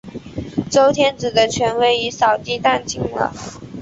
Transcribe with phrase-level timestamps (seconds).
[0.71, 3.31] 周天子的权威已扫地殆尽了。